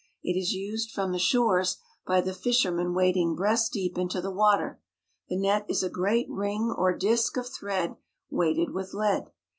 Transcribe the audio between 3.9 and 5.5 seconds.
into the water. The